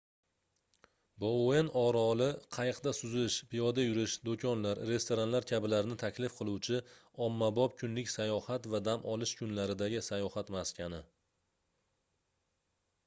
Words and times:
bouen 1.23 1.67
oroli 1.81 2.29
qayiqda 2.55 2.93
suzish 2.99 3.35
piyoda 3.51 3.83
yurish 3.85 4.15
doʻkonlar 4.29 4.79
restoranlar 4.91 5.45
kabilarni 5.51 5.97
taklif 6.05 6.37
qiluvchi 6.39 6.79
ommabop 7.27 7.75
kunlik 7.83 8.09
sayohat 8.15 8.67
va 8.77 8.79
dam 8.89 9.05
olish 9.17 9.35
kunlaridagi 9.43 10.01
sayohat 10.11 10.49
maskani 10.57 11.03